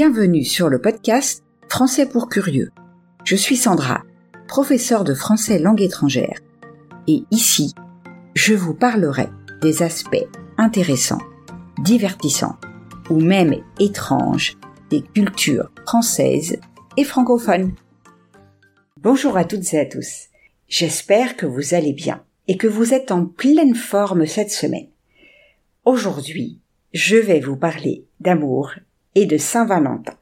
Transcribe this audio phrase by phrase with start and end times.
[0.00, 2.70] Bienvenue sur le podcast Français pour curieux.
[3.24, 4.04] Je suis Sandra,
[4.46, 6.38] professeure de français langue étrangère.
[7.08, 7.74] Et ici,
[8.36, 9.26] je vous parlerai
[9.60, 11.18] des aspects intéressants,
[11.82, 12.60] divertissants
[13.10, 14.56] ou même étranges
[14.88, 16.60] des cultures françaises
[16.96, 17.72] et francophones.
[19.00, 20.28] Bonjour à toutes et à tous.
[20.68, 24.90] J'espère que vous allez bien et que vous êtes en pleine forme cette semaine.
[25.84, 26.60] Aujourd'hui,
[26.94, 28.74] je vais vous parler d'amour
[29.26, 30.16] de Saint-Valentin.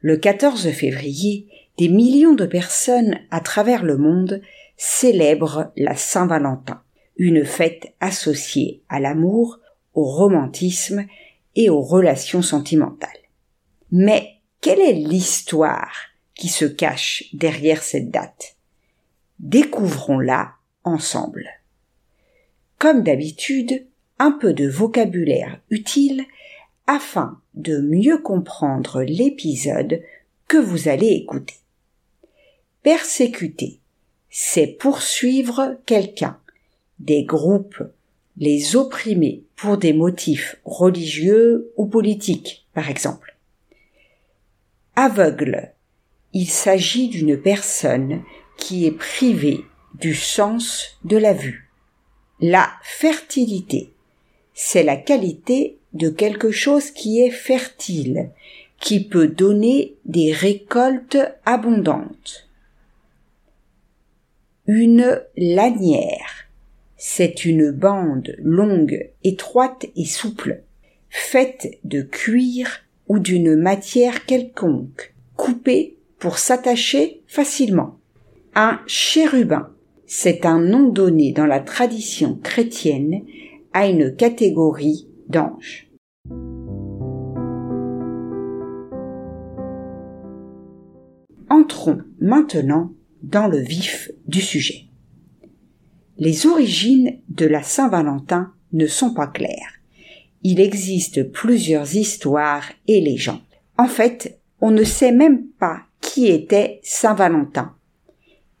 [0.00, 1.46] Le 14 février,
[1.78, 4.42] des millions de personnes à travers le monde
[4.76, 6.82] célèbrent la Saint-Valentin,
[7.16, 9.58] une fête associée à l'amour,
[9.94, 11.06] au romantisme
[11.54, 13.10] et aux relations sentimentales.
[13.90, 15.92] Mais quelle est l'histoire
[16.34, 18.56] qui se cache derrière cette date?
[19.38, 20.52] Découvrons-la
[20.84, 21.46] ensemble.
[22.78, 23.86] Comme d'habitude,
[24.18, 26.24] un peu de vocabulaire utile
[26.86, 30.02] afin de mieux comprendre l'épisode
[30.48, 31.56] que vous allez écouter.
[32.82, 33.78] Persécuter,
[34.30, 36.38] c'est poursuivre quelqu'un,
[36.98, 37.82] des groupes,
[38.36, 43.36] les opprimer pour des motifs religieux ou politiques, par exemple.
[44.96, 45.72] Aveugle,
[46.32, 48.22] il s'agit d'une personne
[48.56, 51.70] qui est privée du sens de la vue.
[52.40, 53.92] La fertilité,
[54.54, 58.30] c'est la qualité de quelque chose qui est fertile,
[58.80, 62.48] qui peut donner des récoltes abondantes.
[64.66, 66.48] Une lanière,
[66.96, 70.62] c'est une bande longue, étroite et souple,
[71.10, 77.98] faite de cuir ou d'une matière quelconque, coupée pour s'attacher facilement.
[78.54, 79.70] Un chérubin,
[80.06, 83.22] c'est un nom donné dans la tradition chrétienne
[83.72, 85.08] à une catégorie
[91.48, 94.86] Entrons maintenant dans le vif du sujet.
[96.18, 99.80] Les origines de la Saint-Valentin ne sont pas claires.
[100.42, 103.40] Il existe plusieurs histoires et légendes.
[103.78, 107.74] En fait, on ne sait même pas qui était Saint Valentin.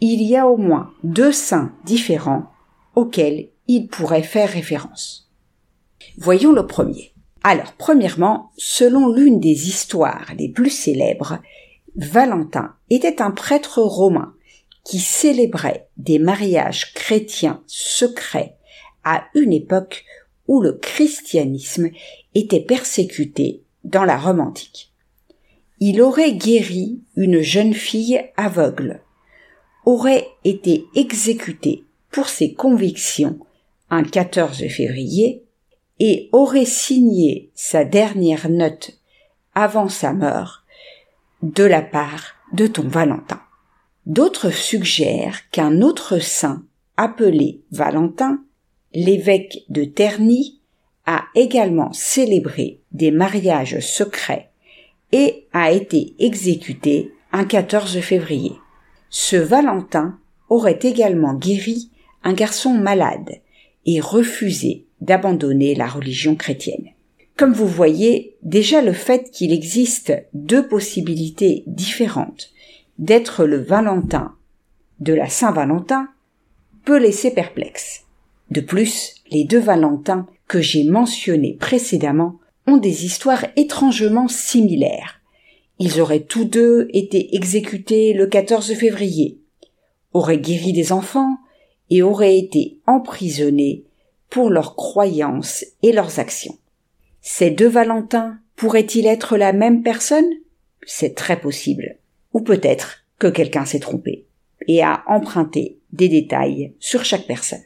[0.00, 2.50] Il y a au moins deux saints différents
[2.94, 5.25] auxquels il pourrait faire référence.
[6.18, 7.12] Voyons le premier.
[7.42, 11.38] Alors, premièrement, selon l'une des histoires les plus célèbres,
[11.94, 14.34] Valentin était un prêtre romain
[14.84, 18.56] qui célébrait des mariages chrétiens secrets
[19.04, 20.04] à une époque
[20.48, 21.90] où le christianisme
[22.34, 24.92] était persécuté dans la Rome antique.
[25.78, 29.02] Il aurait guéri une jeune fille aveugle,
[29.84, 33.38] aurait été exécuté pour ses convictions
[33.90, 35.45] un 14 février
[35.98, 38.98] et aurait signé sa dernière note
[39.54, 40.62] avant sa mort
[41.42, 43.40] de la part de ton Valentin.
[44.04, 46.64] D'autres suggèrent qu'un autre saint
[46.96, 48.42] appelé Valentin,
[48.94, 50.60] l'évêque de Terni,
[51.06, 54.50] a également célébré des mariages secrets
[55.12, 58.52] et a été exécuté un 14 février.
[59.08, 60.18] Ce Valentin
[60.48, 61.90] aurait également guéri
[62.24, 63.40] un garçon malade
[63.84, 66.90] et refusé d'abandonner la religion chrétienne.
[67.36, 72.50] Comme vous voyez, déjà le fait qu'il existe deux possibilités différentes
[72.98, 74.34] d'être le Valentin
[75.00, 76.08] de la Saint-Valentin
[76.84, 78.04] peut laisser perplexe.
[78.50, 85.20] De plus, les deux Valentins que j'ai mentionnés précédemment ont des histoires étrangement similaires.
[85.78, 89.38] Ils auraient tous deux été exécutés le 14 février,
[90.14, 91.36] auraient guéri des enfants
[91.90, 93.84] et auraient été emprisonnés
[94.30, 96.58] pour leurs croyances et leurs actions.
[97.20, 100.28] Ces deux Valentins pourraient-ils être la même personne?
[100.86, 101.98] C'est très possible.
[102.32, 104.26] Ou peut-être que quelqu'un s'est trompé
[104.68, 107.62] et a emprunté des détails sur chaque personne.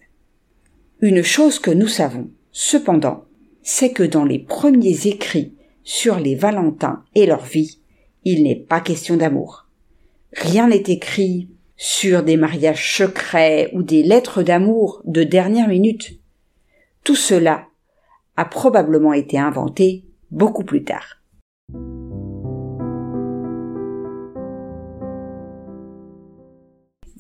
[1.01, 3.25] Une chose que nous savons, cependant,
[3.63, 7.81] c'est que dans les premiers écrits sur les Valentins et leur vie,
[8.25, 9.67] il n'est pas question d'amour.
[10.33, 16.20] Rien n'est écrit sur des mariages secrets ou des lettres d'amour de dernière minute.
[17.05, 17.67] Tout cela
[18.37, 21.21] a probablement été inventé beaucoup plus tard.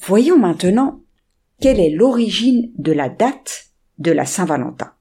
[0.02, 1.00] Voyons maintenant
[1.60, 4.92] quelle est l'origine de la date de la Saint-Valentin.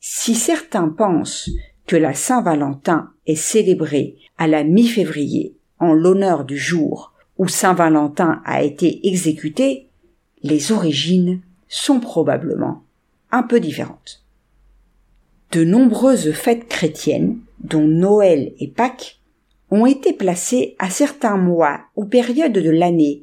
[0.00, 1.50] Si certains pensent
[1.86, 8.40] que la Saint-Valentin est célébrée à la mi-février en l'honneur du jour où Saint Valentin
[8.44, 9.90] a été exécuté,
[10.42, 12.84] les origines sont probablement
[13.32, 13.60] un peu
[15.52, 19.20] De nombreuses fêtes chrétiennes, dont Noël et Pâques,
[19.70, 23.22] ont été placés à certains mois ou périodes de l'année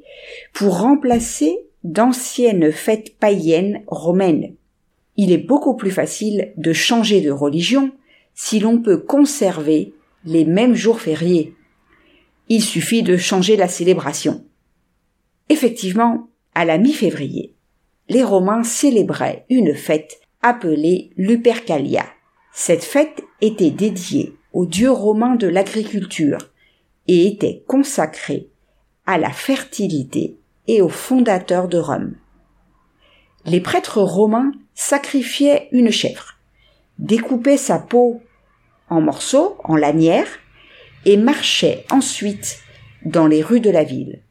[0.53, 4.55] pour remplacer d'anciennes fêtes païennes romaines.
[5.17, 7.91] Il est beaucoup plus facile de changer de religion
[8.33, 9.93] si l'on peut conserver
[10.25, 11.53] les mêmes jours fériés.
[12.49, 14.45] Il suffit de changer la célébration.
[15.49, 17.56] Effectivement, à la mi-février,
[18.09, 22.05] les Romains célébraient une fête appelée Lupercalia.
[22.53, 26.39] Cette fête était dédiée au dieu romain de l'agriculture
[27.07, 28.49] et était consacrée
[29.05, 30.37] à la fertilité
[30.67, 32.15] et au fondateur de Rome.
[33.45, 36.37] Les prêtres romains sacrifiaient une chèvre,
[36.99, 38.21] découpaient sa peau
[38.89, 40.39] en morceaux, en lanières,
[41.05, 42.59] et marchaient ensuite
[43.05, 44.21] dans les rues de la ville.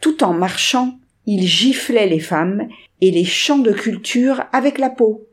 [0.00, 2.68] Tout en marchant, ils giflaient les femmes
[3.00, 5.26] et les champs de culture avec la peau,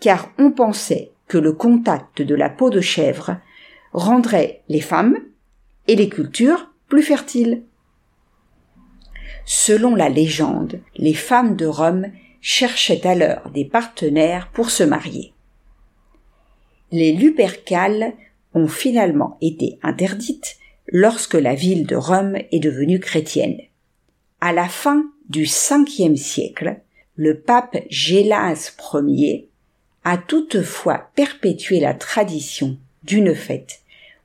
[0.00, 3.36] car on pensait que le contact de la peau de chèvre
[3.92, 5.18] rendrait les femmes
[5.88, 7.62] et les cultures plus fertiles.
[9.44, 12.06] Selon la légende, les femmes de Rome
[12.40, 15.32] cherchaient alors des partenaires pour se marier.
[16.92, 18.14] Les Lupercales
[18.54, 20.56] ont finalement été interdites
[20.86, 23.58] lorsque la ville de Rome est devenue chrétienne.
[24.40, 26.80] À la fin du Ve siècle,
[27.16, 29.48] le pape Gélas Ier
[30.04, 33.80] a toutefois perpétué la tradition d'une fête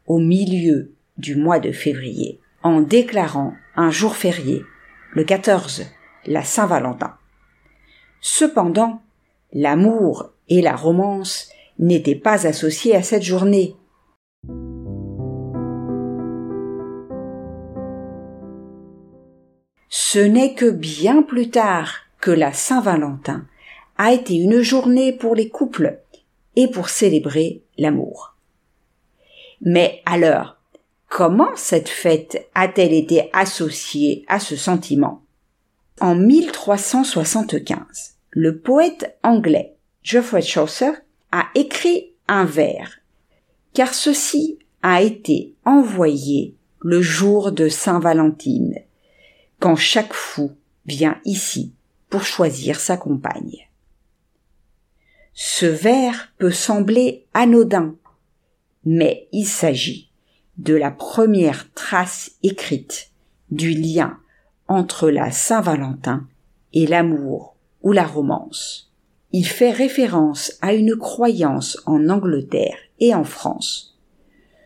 [0.07, 4.62] au milieu du mois de février en déclarant un jour férié,
[5.13, 5.86] le 14,
[6.25, 7.15] la Saint-Valentin.
[8.19, 9.01] Cependant,
[9.53, 11.50] l'amour et la romance
[11.80, 13.75] n'étaient pas associés à cette journée.
[19.93, 23.45] Ce n'est que bien plus tard que la Saint-Valentin
[23.97, 25.99] a été une journée pour les couples
[26.55, 28.38] et pour célébrer l'amour.
[29.59, 30.55] Mais alors,
[31.09, 35.23] comment cette fête a-t-elle été associée à ce sentiment?
[35.99, 40.93] En 1375, le poète anglais Geoffrey Chaucer
[41.33, 42.99] a écrit un vers,
[43.73, 48.79] car ceci a été envoyé le jour de Saint-Valentine,
[49.62, 50.52] quand chaque fou
[50.88, 51.72] vient ici
[52.10, 53.69] pour choisir sa compagne.
[55.34, 57.96] Ce vers peut sembler anodin,
[58.84, 60.10] mais il s'agit
[60.58, 63.12] de la première trace écrite
[63.52, 64.18] du lien
[64.68, 66.28] entre la Saint-Valentin
[66.74, 68.92] et l'amour ou la romance.
[69.31, 73.96] Il fait référence à une croyance en Angleterre et en France,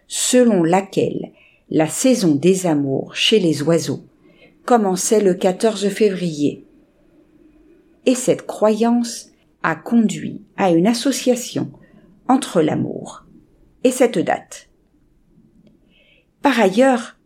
[0.07, 1.33] selon laquelle
[1.69, 4.05] la saison des amours chez les oiseaux
[4.65, 6.65] commençait le 14 février.
[8.05, 9.29] Et cette croyance
[9.63, 11.71] a conduit à une association
[12.27, 13.25] entre l'amour
[13.83, 14.69] et cette date.
[16.41, 17.17] Par ailleurs,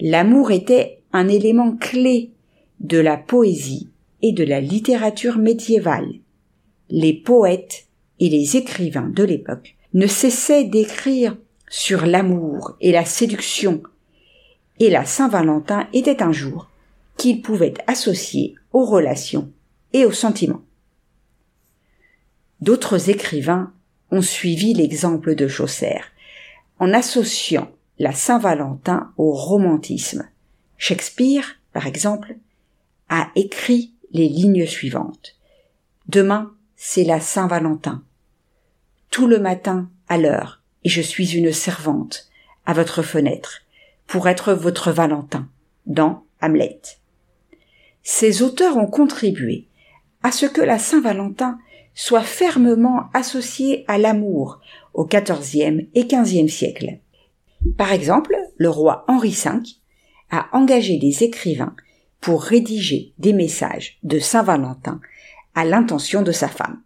[0.00, 2.32] l'amour était un élément clé
[2.80, 3.90] de la poésie
[4.20, 6.12] et de la littérature médiévale.
[6.90, 7.86] Les poètes
[8.20, 11.36] et les écrivains de l'époque ne cessaient d'écrire
[11.68, 13.82] sur l'amour et la séduction,
[14.78, 16.71] et la Saint-Valentin était un jour
[17.16, 19.52] qu'ils pouvaient associer aux relations
[19.92, 20.62] et aux sentiments.
[22.60, 23.72] D'autres écrivains
[24.10, 26.00] ont suivi l'exemple de Chaucer,
[26.78, 30.28] en associant la Saint-Valentin au romantisme.
[30.76, 32.36] Shakespeare, par exemple,
[33.08, 35.36] a écrit les lignes suivantes.
[36.08, 38.02] Demain, c'est la Saint-Valentin.
[39.10, 42.28] Tout le matin, à l'heure, et je suis une servante,
[42.66, 43.62] à votre fenêtre,
[44.06, 45.48] pour être votre Valentin,
[45.86, 46.80] dans Hamlet.
[48.02, 49.68] Ces auteurs ont contribué
[50.22, 51.58] à ce que la Saint-Valentin
[51.94, 54.60] soit fermement associé à l'amour
[54.94, 56.98] au XIVe et XVe siècle.
[57.76, 59.50] Par exemple, le roi Henri V
[60.30, 61.76] a engagé des écrivains
[62.20, 65.00] pour rédiger des messages de Saint-Valentin
[65.54, 66.82] à l'intention de sa femme.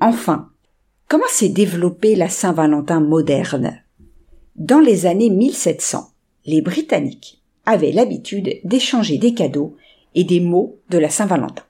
[0.00, 0.50] Enfin,
[1.08, 3.85] comment s'est développée la Saint-Valentin moderne?
[4.56, 6.12] Dans les années 1700,
[6.46, 9.76] les Britanniques avaient l'habitude d'échanger des cadeaux
[10.14, 11.64] et des mots de la Saint-Valentin.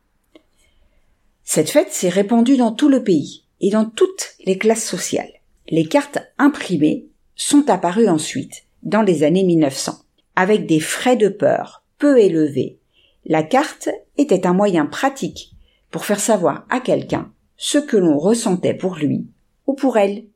[1.42, 5.32] Cette fête s'est répandue dans tout le pays et dans toutes les classes sociales.
[5.68, 9.96] Les cartes imprimées sont apparues ensuite, dans les années 1900,
[10.36, 12.78] avec des frais de peur peu élevés.
[13.24, 15.56] La carte était un moyen pratique
[15.90, 19.26] pour faire savoir à quelqu'un ce que l'on ressentait pour lui
[19.66, 20.26] ou pour elle.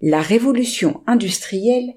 [0.00, 1.94] La révolution industrielle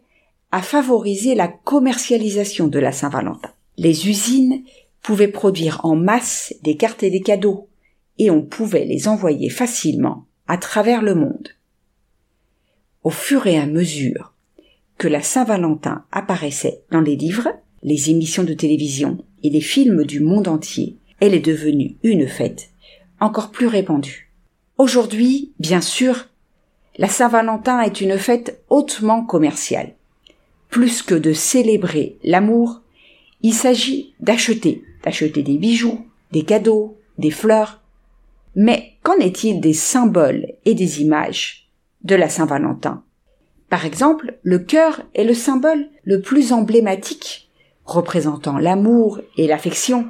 [0.51, 3.51] a favorisé la commercialisation de la Saint-Valentin.
[3.77, 4.63] Les usines
[5.01, 7.70] pouvaient produire en masse des cartes et des cadeaux,
[8.17, 11.50] et on pouvait les envoyer facilement à travers le monde.
[13.03, 14.34] Au fur et à mesure
[14.98, 17.50] que la Saint-Valentin apparaissait dans les livres,
[17.81, 22.72] les émissions de télévision et les films du monde entier, elle est devenue une fête
[23.20, 24.31] encore plus répandue.
[24.77, 26.27] Aujourd'hui, bien sûr,
[26.98, 29.96] la Saint-Valentin est une fête hautement commerciale.
[30.70, 32.82] Plus que de célébrer l'amour,
[33.42, 37.82] il s'agit d'acheter, d'acheter des bijoux, des cadeaux, des fleurs.
[38.56, 41.70] Mais qu'en est-il des symboles et des images
[42.04, 43.04] de la Saint-Valentin?
[43.70, 47.50] Par exemple, le cœur est le symbole le plus emblématique,
[47.86, 50.10] représentant l'amour et l'affection.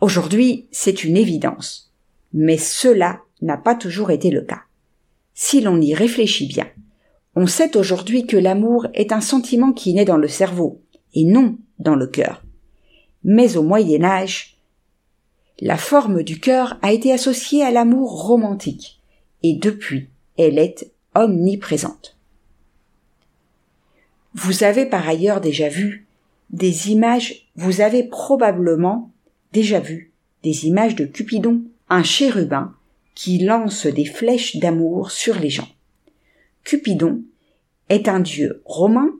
[0.00, 1.92] Aujourd'hui, c'est une évidence.
[2.32, 4.62] Mais cela n'a pas toujours été le cas.
[5.38, 6.66] Si l'on y réfléchit bien,
[7.34, 10.80] on sait aujourd'hui que l'amour est un sentiment qui naît dans le cerveau,
[11.12, 12.42] et non dans le cœur.
[13.22, 14.56] Mais au Moyen Âge,
[15.60, 19.02] la forme du cœur a été associée à l'amour romantique,
[19.42, 22.16] et depuis, elle est omniprésente.
[24.32, 26.06] Vous avez par ailleurs déjà vu
[26.48, 29.10] des images, vous avez probablement
[29.52, 30.12] déjà vu
[30.42, 32.74] des images de Cupidon, un chérubin
[33.16, 35.68] qui lance des flèches d'amour sur les gens.
[36.62, 37.22] Cupidon
[37.88, 39.10] est un dieu romain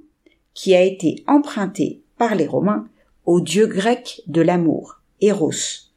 [0.55, 2.87] qui a été emprunté par les Romains
[3.25, 5.91] au dieu grec de l'amour, Eros.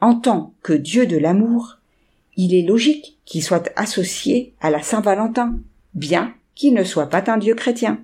[0.00, 1.78] En tant que dieu de l'amour,
[2.36, 5.58] il est logique qu'il soit associé à la Saint-Valentin,
[5.94, 8.02] bien qu'il ne soit pas un dieu chrétien.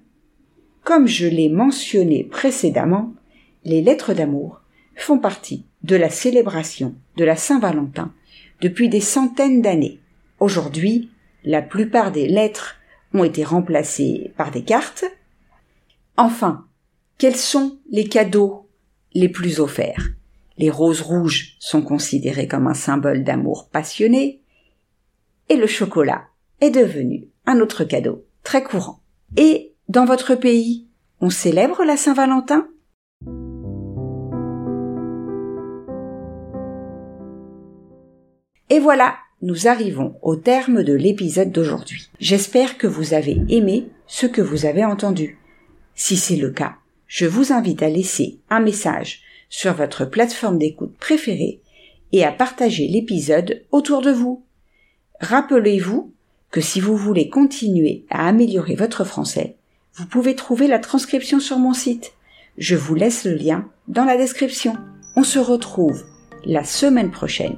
[0.83, 3.15] Comme je l'ai mentionné précédemment,
[3.65, 4.61] les lettres d'amour
[4.97, 8.13] font partie de la célébration de la Saint-Valentin
[8.65, 10.01] depuis des centaines d'années.
[10.41, 11.11] Aujourd'hui,
[11.45, 12.77] la plupart des lettres
[13.13, 15.05] ont été remplacées par des cartes.
[16.17, 16.67] Enfin,
[17.19, 18.67] quels sont les cadeaux
[19.13, 20.09] les plus offerts?
[20.57, 24.41] Les roses rouges sont considérées comme un symbole d'amour passionné,
[25.51, 26.25] et le chocolat
[26.63, 29.01] est devenu un autre cadeau très courant.
[29.37, 30.89] Et dans votre pays,
[31.21, 32.67] on célèbre la Saint-Valentin?
[38.71, 42.09] Et voilà, nous arrivons au terme de l'épisode d'aujourd'hui.
[42.19, 45.39] J'espère que vous avez aimé ce que vous avez entendu.
[45.95, 50.97] Si c'est le cas, je vous invite à laisser un message sur votre plateforme d'écoute
[50.99, 51.61] préférée
[52.13, 54.43] et à partager l'épisode autour de vous.
[55.21, 56.13] Rappelez-vous
[56.51, 59.57] que si vous voulez continuer à améliorer votre français,
[59.95, 62.15] vous pouvez trouver la transcription sur mon site.
[62.57, 64.77] Je vous laisse le lien dans la description.
[65.17, 66.05] On se retrouve
[66.45, 67.57] la semaine prochaine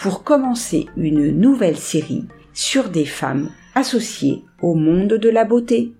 [0.00, 2.24] pour commencer une nouvelle série
[2.54, 5.92] sur des femmes associées au monde de la beauté.